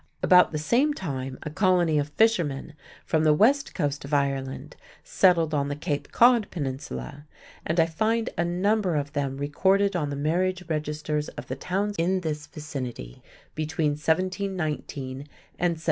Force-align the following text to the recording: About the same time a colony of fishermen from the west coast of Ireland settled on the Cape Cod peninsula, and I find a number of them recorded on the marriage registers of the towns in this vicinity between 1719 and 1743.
About 0.23 0.51
the 0.51 0.57
same 0.57 0.95
time 0.95 1.37
a 1.43 1.51
colony 1.51 1.99
of 1.99 2.09
fishermen 2.09 2.73
from 3.05 3.23
the 3.23 3.35
west 3.35 3.75
coast 3.75 4.03
of 4.03 4.15
Ireland 4.15 4.75
settled 5.03 5.53
on 5.53 5.67
the 5.67 5.75
Cape 5.75 6.11
Cod 6.11 6.47
peninsula, 6.49 7.27
and 7.67 7.79
I 7.79 7.85
find 7.85 8.27
a 8.35 8.43
number 8.43 8.95
of 8.95 9.13
them 9.13 9.37
recorded 9.37 9.95
on 9.95 10.09
the 10.09 10.15
marriage 10.15 10.63
registers 10.67 11.27
of 11.27 11.49
the 11.49 11.55
towns 11.55 11.95
in 11.99 12.21
this 12.21 12.47
vicinity 12.47 13.21
between 13.53 13.91
1719 13.91 14.71
and 15.19 15.19
1743. 15.19 15.79